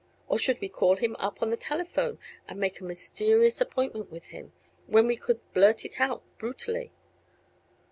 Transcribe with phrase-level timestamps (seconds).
[0.27, 2.17] Or should we call him up on the telephone
[2.47, 4.51] and make a mysterious appointment with him,
[4.87, 6.91] when we could blurt it out brutally?